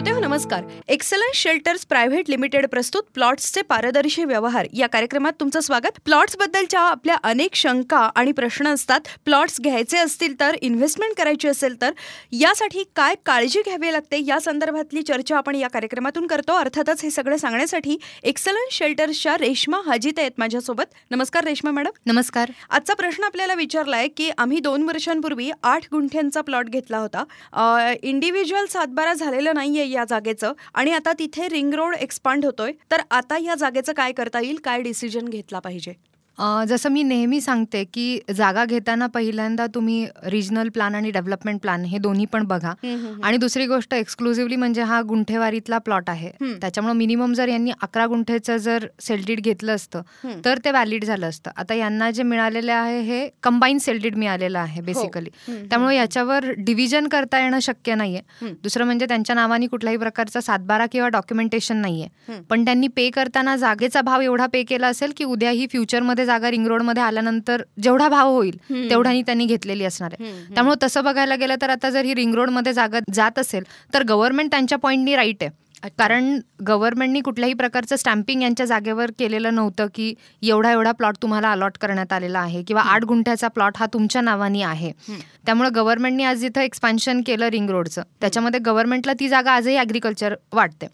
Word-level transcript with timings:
श्रोते 0.00 0.12
हो 0.12 0.20
नमस्कार. 0.20 0.64
एक्सलन्स 0.88 1.36
शेल्टर्स 1.36 1.84
प्रायव्हेट 1.86 2.30
लिमिटेड 2.30 2.66
प्रस्तुत 2.66 3.02
प्लॉट्सचे 3.14 3.62
पारदर्शी 3.62 4.24
व्यवहार. 4.24 4.66
या 4.72 4.86
कार्यक्रमात 4.86 5.32
तुमचं 5.40 5.60
स्वागत. 5.60 5.98
प्लॉट्स 6.04 6.36
बद्दलच्या 6.36 6.80
आपल्या 6.80 7.16
अनेक 7.22 7.54
शंका 7.54 7.98
आणि 8.16 8.32
प्रश्न 8.32 8.68
असतात. 8.68 9.00
प्लॉट्स 9.24 9.60
घ्यायचे 9.60 9.98
असतील 9.98 10.40
तर 10.40 10.56
इन्व्हेस्टमेंट 10.62 11.14
करायची 11.16 11.48
असेल 11.48 11.80
तर 11.80 11.92
यासाठी 12.32 12.84
काय 12.96 13.14
काळजी 13.26 13.60
घ्यावी 13.60 13.92
लागते? 13.92 14.22
या 14.26 14.38
संदर्भातली 14.40 15.02
चर्चा 15.02 15.36
आपण 15.36 15.54
या 15.54 15.68
कार्यक्रमातून 15.68 16.26
करतो. 16.26 16.52
अर्थातच 16.52 17.02
हे 17.02 17.10
सगळं 17.10 17.36
सांगण्यासाठी 17.36 17.96
एक्सलन्स 18.22 18.74
शेल्टर्सच्या 18.74 19.36
रेश्मा 19.38 19.80
हजित 19.86 20.18
आहेत 20.18 20.32
माझ्यासोबत. 20.38 20.94
नमस्कार 21.10 21.44
रेश्मा 21.44 21.70
मॅडम. 21.70 21.90
नमस्कार. 22.06 22.50
आजचा 22.70 22.94
प्रश्न 22.94 23.24
आपल्याला 23.24 23.54
विचारलाय 23.54 24.08
की 24.08 24.30
आम्ही 24.38 24.60
दोन 24.60 24.82
वर्षांपूर्वी 24.82 25.50
आठ 25.62 25.84
गुंठ्यांचा 25.92 26.40
प्लॉट 26.40 26.64
घेतला 26.64 26.98
होता. 26.98 27.94
इंडिव्हिज्युअल 28.02 28.66
सातबारा 28.66 29.14
झालेलं 29.14 29.54
नाहीये. 29.54 29.88
या 29.90 30.04
जागेचं 30.04 30.52
आणि 30.74 30.92
आता 30.92 31.12
तिथे 31.18 31.48
रिंग 31.48 31.74
रोड 31.74 31.94
एक्सपांड 31.94 32.44
होतोय. 32.44 32.72
तर 32.90 33.00
आता 33.10 33.38
या 33.38 33.54
जागेचं 33.54 33.92
काय 33.92 34.12
करता 34.12 34.40
येईल? 34.40 34.58
काय 34.64 34.82
डिसिजन 34.82 35.28
घेतला 35.28 35.58
पाहिजे? 35.58 36.09
अ, 36.40 36.64
जसं 36.64 36.90
मी 36.90 37.02
नेहमी 37.02 37.40
सांगते 37.40 37.82
की 37.84 38.04
जागा 38.34 38.64
घेताना 38.64 39.06
पहिल्यांदा 39.06 39.66
तुम्ही 39.66 40.04
रिजनल 40.24 40.68
प्लॅन 40.68 40.94
आणि 40.94 41.10
डेव्हलपमेंट 41.10 41.60
प्लॅन 41.60 41.84
हे 41.84 41.98
दोन्ही 41.98 42.24
पण 42.26 42.44
बघा 42.44 42.72
आणि 43.22 43.36
दुसरी 43.36 43.66
गोष्ट 43.66 43.94
एक्सक्लुझिव्हली 43.94 44.56
म्हणजे 44.56 44.82
हा 44.82 45.00
गुंठेवारीतला 45.02 45.78
प्लॉट 45.78 46.08
आहे. 46.10 46.30
त्याच्यामुळे 46.60 46.94
मिनिमम 46.94 47.32
जर 47.32 47.48
यांनी 47.48 47.70
अकरा 47.82 48.06
गुंठेचं 48.06 48.56
जर 48.56 48.86
सेल्डीड 49.00 49.40
घेतलं 49.40 49.74
असतं. 49.74 50.02
तर 50.44 50.58
ते 50.64 50.70
व्हॅलिड 50.70 51.04
झालं 51.04 51.28
असतं 51.28 51.50
आता 51.56 51.74
यांना 51.74 52.10
जे 52.10 52.22
मिळालेलं 52.22 52.72
आहे 52.72 53.00
हे 53.00 53.28
कंबाईन 53.42 53.78
सेल्डीड 53.78 54.16
मिळालेलं 54.16 54.58
आहे 54.58 54.80
बेसिकली. 54.80 55.30
त्यामुळे 55.70 55.96
याच्यावर 55.96 56.44
डिव्हिजन 56.58 57.08
करता 57.08 57.40
येणं 57.40 57.58
शक्य 57.58 57.94
नाहीये. 57.94 58.20
दुसरं 58.62 58.84
म्हणजे 58.84 59.06
त्यांच्या 59.06 59.34
नावाने 59.34 59.66
कुठल्याही 59.66 59.98
प्रकारचा 59.98 60.40
सातबारा 60.40 60.86
किंवा 60.92 61.08
डॉक्युमेंटेशन 61.08 61.76
नाहीये. 61.76 62.08
पण 62.50 62.64
त्यांनी 62.64 62.88
पे 62.88 63.08
करताना 63.10 63.56
जागेचा 63.56 64.00
भाव 64.00 64.20
एवढा 64.20 64.46
पे 64.46 64.62
केला 64.62 64.86
असेल 64.86 65.12
की 65.16 65.24
उद्या 65.24 65.50
ही 65.50 65.66
फ्युचरमध्ये 65.72 66.24
जागा 66.30 66.50
रिंग 66.50 66.66
रोडमध्ये 66.66 67.02
आल्यानंतर 67.02 67.62
जेवढा 67.82 68.08
भाव 68.08 68.32
होईल. 68.32 68.56
तेवढ्यानी 68.90 69.22
त्यांनी 69.22 69.46
घेतलेली 69.46 69.84
असणार 69.84 70.14
आहे. 70.14 70.32
त्यामुळे 70.54 70.76
तसं 70.82 71.04
बघायला 71.04 71.36
गेलं 71.36 71.54
तर 71.62 71.70
आता 71.70 71.90
जर 71.90 72.04
ही 72.04 72.14
रिंग 72.14 72.34
रोडमध्ये 72.34 72.72
जागा 72.72 72.98
जात 73.14 73.38
असेल 73.38 73.64
तर 73.94 74.02
गव्हर्नमेंट 74.02 74.50
त्यांच्या 74.50 74.78
पॉईंटनी 74.78 75.16
राईट 75.16 75.42
आहे 75.42 75.58
कारण 75.88 76.38
गव्हर्नमेंटनी 76.66 77.20
कुठल्याही 77.20 77.54
प्रकारचं 77.54 77.96
स्टॅम्पिंग 77.96 78.42
यांच्या 78.42 78.64
जागेवर 78.66 79.10
केलेलं 79.18 79.54
नव्हतं 79.54 79.86
की 79.94 80.12
एवढा 80.42 80.72
एवढा 80.72 80.92
प्लॉट 80.92 81.16
तुम्हाला 81.22 81.50
अलॉट 81.52 81.78
करण्यात 81.80 82.12
आलेला 82.12 82.38
आहे 82.38 82.62
किंवा 82.62 82.82
आठ 82.82 83.04
गुंठ्याचा 83.04 83.48
प्लॉट 83.48 83.76
हा 83.76 83.86
तुमच्या 83.92 84.22
नावानी 84.22 84.62
आहे. 84.62 84.92
त्यामुळे 85.46 85.70
गव्हर्नमेंटनी 85.70 86.24
आज 86.24 86.40
जिथं 86.40 86.60
एक्सपान्शन 86.60 87.20
केलं 87.26 87.48
रिंग 87.48 87.70
रोडचं 87.70 88.02
त्याच्यामध्ये 88.20 88.60
गव्हर्नमेंटला 88.60 89.12
ती 89.20 89.28
जागा 89.28 89.52
आजही 89.52 89.76
ॲग्रिकल्चर 89.76 90.34
वाटते. 90.52 90.86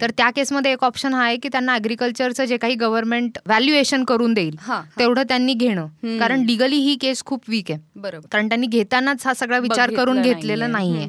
तर 0.00 0.10
त्या 0.10 0.30
केसमध्ये 0.30 0.72
एक 0.72 0.84
ऑप्शन 0.84 1.14
हा 1.14 1.24
आहे 1.24 1.36
की 1.36 1.48
त्यांना 1.48 1.74
ॲग्रिकल्चरचं 1.74 2.44
जे 2.44 2.56
काही 2.56 2.74
गव्हर्नमेंट 2.74 3.38
व्हॅल्युएशन 3.46 4.04
करून 4.04 4.34
देईल. 4.34 4.56
तेवढं 4.98 5.22
त्यांनी 5.28 5.54
घेणं. 5.54 5.86
कारण 6.18 6.44
लिगली 6.44 6.76
ही 6.76 6.94
केस 7.00 7.24
खूप 7.26 7.48
वीक 7.48 7.70
आहे 7.70 7.80
बरोबर 7.96 8.26
कारण 8.32 8.48
त्यांनी 8.48 8.66
घेतानाच 8.66 9.26
हा 9.26 9.34
सगळा 9.34 9.58
विचार 9.58 9.94
करून 9.96 10.22
घेतलेला 10.22 10.66
नाहीये. 10.66 11.06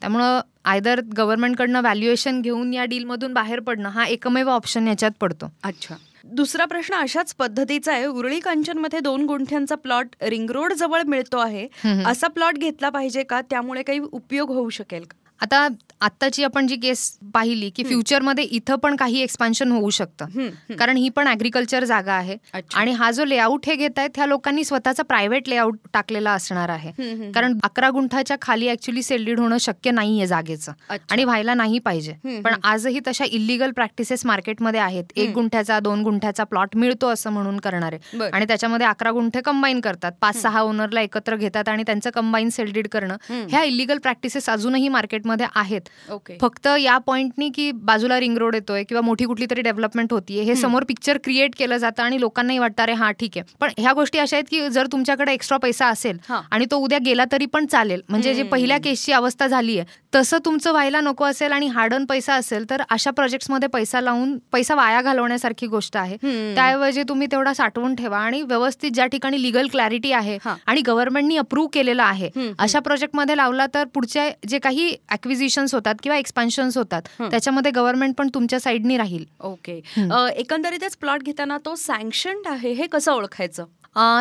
त्यामुळं 0.00 0.40
आयदर 0.68 1.00
गव्हर्नमेंटकडनं 1.16 1.80
व्हॅल्युएशन 1.80 2.40
घेऊन 2.40 2.74
या 2.74 2.84
डीलमधून 2.84 3.32
बाहेर 3.32 3.60
पडणं 3.60 3.88
हा 3.88 4.04
एकमेव 4.04 4.48
ऑप्शन 4.48 4.88
याच्यात 4.88 5.10
पडतो. 5.20 5.52
अच्छा. 5.64 5.94
दुसरा 6.24 6.64
प्रश्न 6.64 6.94
अशाच 6.94 7.34
पद्धतीचा 7.34 7.92
आहे. 7.92 8.06
उरळी 8.06 8.40
कांचनमध्ये 8.40 9.00
दोन 9.00 9.24
गुंठ्यांचा 9.26 9.74
प्लॉट 9.74 10.06
रिंग 10.22 10.50
रोड 10.50 10.72
जवळ 10.72 11.02
मिळतो 11.02 11.38
आहे. 11.38 11.66
असा 12.06 12.28
प्लॉट 12.28 12.54
घेतला 12.54 12.88
पाहिजे 12.88 13.22
का? 13.22 13.40
त्यामुळे 13.40 13.82
काही 13.82 13.98
उपयोग 14.12 14.50
होऊ 14.50 14.68
शकेल 14.68 15.02
का? 15.02 15.16
आता 15.40 15.68
आत्ताची 16.00 16.44
आपण 16.44 16.66
जी 16.66 16.76
केस 16.76 17.00
पाहिली 17.34 17.68
की 17.70 17.84
फ्युचरमध्ये 17.84 18.44
इथं 18.44 18.76
पण 18.76 18.96
काही 18.96 19.20
एक्सपान्शन 19.20 19.72
होऊ 19.72 19.90
शकतं. 19.90 20.26
कारण 20.78 20.96
ही 20.96 21.08
पण 21.08 21.26
ॲग्रिकल्चर 21.28 21.84
जागा 21.84 22.12
आहे. 22.12 22.36
आणि 22.74 22.92
हा 22.92 23.10
जो 23.10 23.24
लेआउट 23.24 23.66
हे 23.66 23.74
घेत 23.76 23.98
आहेत 23.98 24.10
ह्या 24.16 24.26
लोकांनी 24.26 24.64
स्वतःचा 24.64 25.02
प्रायव्हेट 25.02 25.48
लेआउट 25.48 25.76
टाकलेला 25.92 26.32
असणार 26.32 26.68
आहे. 26.68 26.92
कारण 27.32 27.58
अकरा 27.62 27.90
गुंठाच्या 27.90 28.36
खाली 28.42 28.68
ऍक्च्युली 28.70 29.02
सेल्डीड 29.02 29.40
होणं 29.40 29.58
शक्य 29.60 29.90
नाहीये 29.90 30.26
जागेचं. 30.26 30.72
आणि 31.10 31.24
व्हायला 31.24 31.54
नाही 31.54 31.78
पाहिजे. 31.78 32.12
पण 32.44 32.54
आजही 32.64 33.00
तशा 33.08 33.24
इलिगल 33.24 33.70
प्रॅक्टिसेस 33.70 34.24
मार्केटमध्ये 34.26 34.80
आहेत. 34.80 35.04
एक 35.16 35.32
गुंठ्याचा 35.34 35.78
दोन 35.80 36.02
गुंठ्याचा 36.02 36.44
प्लॉट 36.44 36.76
मिळतो 36.76 37.08
असं 37.08 37.30
म्हणून 37.30 37.58
करणारे. 37.60 37.98
आणि 38.32 38.44
त्याच्यामध्ये 38.48 38.86
अकरा 38.86 39.10
गुंठे 39.10 39.40
कंबाईन 39.40 39.80
करतात. 39.80 40.12
पाच 40.20 40.40
सहा 40.42 40.60
ओनरला 40.62 41.00
एकत्र 41.00 41.36
घेतात 41.36 41.68
आणि 41.68 41.82
त्यांचं 41.82 42.10
कंबाईन 42.10 42.50
सेल्डीड 42.50 42.88
करणं. 42.92 43.16
ह्या 43.50 43.62
इलिगल 43.62 43.98
प्रॅक्टिसेस 43.98 44.48
अजूनही 44.50 44.88
मार्केटमध्ये 44.88 45.46
आहेत. 45.54 45.80
ओके 46.12 46.36
फक्त 46.40 46.68
या 46.80 46.96
पॉइंटनी 46.98 47.48
की 47.54 47.70
बाजूला 47.72 48.18
रिंग 48.20 48.36
रोड 48.38 48.54
येतोय 48.54 48.82
किंवा 48.84 49.00
मोठी 49.02 49.24
कुठली 49.24 49.46
तरी 49.50 49.62
डेव्हलपमेंट 49.62 50.12
होतीये 50.12 50.42
हे 50.44 50.54
समोर 50.56 50.84
पिक्चर 50.88 51.18
क्रिएट 51.24 51.54
केलं 51.58 51.76
जातं 51.76 52.02
आणि 52.02 52.20
लोकांनाही 52.20 52.58
वाटतं 52.58 52.82
अरे 52.82 52.92
हा 52.92 53.10
ठीक 53.10 53.36
आहे. 53.36 53.54
पण 53.60 53.70
ह्या 53.78 53.92
गोष्टी 53.92 54.18
अशा 54.18 54.36
आहेत 54.36 54.46
की 54.50 54.68
जर 54.70 54.86
तुमच्याकडे 54.92 55.32
एक्स्ट्रा 55.32 55.58
पैसा 55.58 55.86
असेल. 55.88 56.18
आणि 56.50 56.66
तो 56.70 56.76
उद्या 56.78 56.98
गेला 57.04 57.24
तरी 57.32 57.46
पण 57.46 57.66
चालेल. 57.66 58.02
म्हणजे 58.08 58.34
जे 58.34 58.42
पहिल्या 58.42 58.78
केसची 58.84 59.12
अवस्था 59.12 59.46
झाली 59.46 59.78
आहे 59.78 59.96
तसं 60.14 60.38
तुमचं 60.44 60.72
व्हायला 60.72 61.00
नको 61.00 61.24
असेल 61.24 61.52
आणि 61.52 61.66
हार्डन 61.68 62.04
पैसा 62.04 62.34
असेल 62.34 62.68
तर 62.70 62.82
अशा 62.90 63.10
प्रोजेक्ट्समध्ये 63.10 63.68
पैसा 63.68 64.00
लावून 64.00 64.36
पैसा 64.52 64.74
वाया 64.74 65.00
घालवण्यासारखी 65.02 65.66
गोष्ट 65.66 65.96
आहे. 65.96 66.16
त्याऐवजी 66.54 67.02
तुम्ही 67.08 67.26
तेवढा 67.32 67.52
साठवून 67.54 67.94
ठेवा 67.94 68.18
आणि 68.18 68.40
व्यवस्थित 68.42 68.90
ज्या 68.94 69.06
ठिकाणी 69.06 69.42
लिगल 69.42 69.66
क्लॅरिटी 69.72 70.12
आहे. 70.12 70.36
आणि 70.66 70.80
गव्हर्नमेंटनी 70.86 71.36
अप्रूव्ह 71.36 71.68
केलेलं 71.72 72.02
आहे 72.02 72.30
अशा 72.58 72.80
प्रोजेक्टमध्ये 72.80 73.36
लावला 73.36 73.66
तर 73.74 73.84
पुढचे 73.94 74.30
जे 74.48 74.58
काही 74.58 74.94
ऍक्विजिशन्स 75.12 75.74
होतात 75.78 75.94
किंवा 76.02 76.18
एक्सपान्शन्स 76.18 76.76
होतात. 76.78 77.02
त्याच्यामध्ये 77.20 77.70
गव्हर्नमेंट 77.70 78.14
पण 78.14 78.28
तुमच्या 78.34 78.60
साईडनी 78.60 78.96
राहील. 78.96 79.24
ओके 79.40 79.80
एकंदरीतच 80.36 80.96
प्लॉट 80.96 81.22
घेताना 81.22 81.58
तो 81.64 81.74
सँक्शन्ड 81.76 82.48
आहे 82.48 82.72
हे 82.72 82.86
कसं 82.86 83.12
ओळखायचं? 83.12 83.64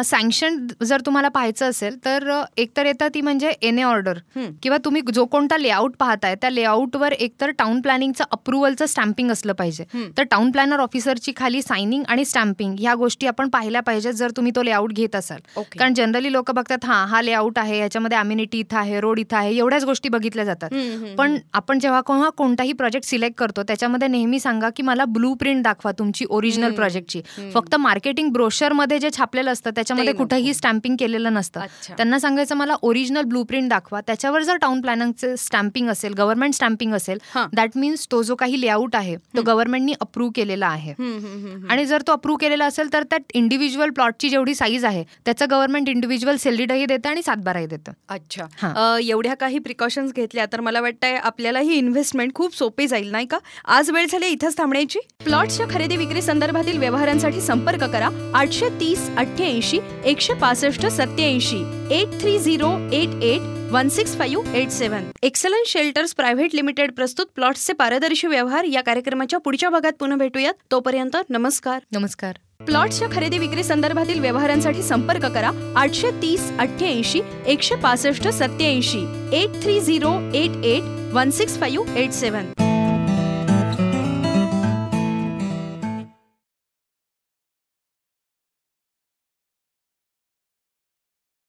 सँक्शन 0.06 0.58
जर 0.82 1.02
तुम्हाला 1.06 1.28
पाहायचं 1.28 1.70
असेल 1.70 1.96
तर 2.06 2.30
एकतर 2.58 2.86
येतं 2.86 3.08
ती 3.14 3.22
म्हणजे 3.22 3.50
एन 3.62 3.80
ए 3.80 3.84
ऑर्डर. 3.84 4.18
किंवा 4.64 4.78
तुम्ही 4.86 5.02
जो 5.14 5.26
कोणता 5.26 5.58
लेआउट 5.58 5.96
पाहताय 6.00 6.36
त्या 6.36 6.50
लेआउटवर 6.50 7.12
एकतर 7.12 7.52
टाउन 7.58 7.82
प्लॅनिंगचं 7.82 8.24
अप्रुव्हलचं 8.32 8.86
स्टॅम्पिंग 8.86 9.32
असलं 9.32 9.54
पाहिजे. 9.54 9.84
तर 10.18 10.24
टाउन 10.32 10.52
प्लॅनर 10.52 10.80
ऑफिसरची 10.80 11.32
खाली 11.38 11.62
सायनिंग 11.62 12.04
आणि 12.08 12.26
स्टॅम्पिंग 12.26 12.76
ह्या 12.80 12.94
गोष्टी 12.96 13.28
आपण 13.28 13.50
पाहिल्या 13.50 13.82
पाहिजेत 13.82 14.14
जर 14.14 14.32
तुम्ही 14.38 14.52
तो 14.56 14.64
लेआउट 14.64 14.94
घेत 14.94 15.16
असाल. 15.16 15.40
कारण 15.78 15.94
जनरली 15.94 16.32
लोक 16.32 16.52
बघतात 16.52 16.86
हा 16.86 17.04
हा 17.10 17.22
लेआउट 17.22 17.60
आहे 17.60 17.78
याच्यामध्ये 17.80 18.18
अम्युनिटी 18.18 18.60
इथं 18.60 18.78
आहे 18.78 19.00
रोड 19.02 19.20
इथं 19.20 19.38
आहे 19.38 19.56
एवढ्याच 19.58 19.86
गोष्टी 19.86 20.10
बघितल्या 20.10 20.46
जातात. 20.46 20.70
पण 21.18 21.38
आपण 21.54 21.80
जेव्हा 21.80 22.02
केव्हा 22.02 22.30
कोणताही 22.38 22.74
प्रोजेक्ट 22.74 23.08
सिलेक्ट 23.08 23.38
करतो 23.38 23.64
त्याच्यामध्ये 23.64 24.08
नेहमी 24.08 24.40
सांगा 24.40 24.70
की 24.76 24.84
मला 24.84 25.06
ब्लू 25.08 25.34
प्रिंट 25.34 25.64
दाखवा 25.64 25.92
तुमची 26.00 26.26
ओरिजिनल 26.30 26.74
प्रोजेक्टची 26.76 27.22
फक्त 27.54 27.76
मार्केटिंग 27.76 28.32
ब्रोशरमध्ये 28.32 29.00
जे 29.00 29.10
छापलेलं 29.18 29.52
असतं 29.52 29.67
त्याच्यामध्ये 29.70 30.14
नको. 30.14 30.24
कुठंही 30.24 30.54
स्टॅम्पिंग 30.54 30.96
केलेलं 31.00 31.34
नसतं. 31.34 31.62
त्यांना 31.88 32.20
सांगायचं 32.20 32.56
मला 32.56 32.76
ओरिजिनल 32.82 33.22
ब्लू 33.22 33.44
प्रिंट 33.44 33.70
दाखवा. 33.70 34.02
त्याच्यावर 34.02 34.44
जर 34.44 34.58
टाउन 34.58 34.82
प्लॅनिंगचं 34.82 35.36
स्टॅम्पिंग 35.38 35.90
असेल 35.90 36.14
गव्हर्नमेंट 36.14 36.54
स्टॅम्पिंग 36.54 36.94
असेल. 36.94 37.18
दॅट 37.54 37.72
मीन्स 37.76 38.08
तो 38.12 38.22
जो 38.24 38.36
काही 38.36 38.62
लेआउट 38.62 38.96
आहे 38.96 39.16
तो 39.38 39.42
गव्हर्नमेंटनी 39.42 39.94
अप्रूव्ह 40.02 40.32
केलेला 40.36 40.68
आहे. 40.68 40.94
आणि 41.70 41.86
जर 41.86 42.02
तो 42.08 42.12
अप्रूव्ह 42.12 42.40
केलेला 42.42 42.66
असेल 42.66 42.94
तर 42.94 43.04
त्यात 43.04 43.32
इंडिव्हिज्युअल 43.34 43.90
प्लॉटची 43.90 44.30
जेवढी 44.30 44.56
साईज 44.56 44.86
आहे 44.86 45.04
त्याचं 45.26 45.46
गव्हर्नमेंट 45.52 45.90
इंडिव्हिज्युअल 45.90 46.36
सेल्डीडही 46.38 46.86
देतं 46.86 47.10
आणि 47.10 47.22
सातबाराही 47.24 47.66
देतं. 47.66 47.92
अच्छा. 48.10 48.98
एवढ्या 49.02 49.34
काही 49.34 49.60
प्रिकॉशन्स 49.60 50.14
घेतल्या 50.14 50.46
तर 50.46 50.62
मला 50.62 50.82
वाटतंय 50.82 51.16
आपल्याला 51.16 51.60
ही 51.60 51.74
इन्व्हेस्टमेंट 51.74 52.34
खूप 52.34 52.56
सोपी 52.56 52.88
जाईल 52.88 53.12
नाही 53.12 53.26
का? 53.26 53.38
आज 53.68 53.92
वेळ 53.92 54.06
झाली 54.12 54.28
इथंच 54.28 54.58
थांबण्याची. 54.58 55.00
प्लॉट्सच्या 55.24 55.66
खरेदी 55.70 55.98
विक्री 55.98 56.22
संदर्भातील 56.22 56.78
व्यवहारांसाठी 56.78 57.42
संपर्क 57.42 57.84
करा. 57.84 58.10
आठशे 58.34 58.70
तीस 58.80 59.10
अठ्ठ्याऐंशी 59.10 59.56
एकशे 59.59 60.34
पासष्ट 60.34 60.85
सत्याऐंशी 60.85 61.57
eight 61.91 62.22
three 62.22 62.40
zero 62.40 62.90
eight 62.94 63.23
eight 63.23 63.41
one 63.72 63.90
six 63.90 64.18
five 64.18 64.56
eight 64.56 64.69
seven. 64.69 65.04
Excellence 65.24 65.69
shelters 65.69 66.13
private 66.13 66.56
limited 66.56 66.92
प्रस्तुत 66.92 67.25
प्लॉट्सचे 67.36 67.74
पारदर्शी 67.74 68.27
व्यवहार 68.27 68.63
या 68.63 68.81
कार्यक्रमाच्या 68.81 69.39
पुढच्या 69.39 69.69
भागात 69.69 69.92
पुन्हा 70.00 70.18
भेटूयात. 70.18 70.54
तोपर्यंत 70.71 71.18
नमस्कार. 71.30 71.80
नमस्कार. 71.92 72.33
प्लॉट्सच्या 72.65 73.07
खरेदी 73.12 73.38
विक्री 73.38 73.63
संदर्भातील 73.63 74.19
व्यवहारांसाठी 74.19 74.83
संपर्क 74.83 75.25
करा 75.25 75.74
आठशे 75.75 76.12
तीस 76.12 76.51
अठ्ठ्याऐंशी 76.60 77.21
एकशे 77.48 77.75
पासष्ट 77.75 78.27
सत्याऐंशी 78.27 79.06
eight 79.33 79.62
three 79.63 79.80
zero 79.80 80.13
eight 80.33 80.65
eight 80.65 81.13
one 81.13 81.30
six 81.30 81.60
five 81.60 81.98
eight 81.98 82.12
seven. 82.12 82.67